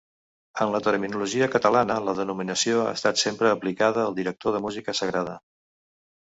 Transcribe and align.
En 0.63 0.69
la 0.75 0.79
terminologia 0.85 1.49
catalana 1.55 1.97
la 2.05 2.15
denominació 2.19 2.79
ha 2.85 2.95
estat 3.01 3.21
sempre 3.25 3.53
aplicada 3.59 4.03
al 4.07 4.17
director 4.21 4.57
de 4.57 4.63
música 4.65 4.97
sagrada. 5.03 5.39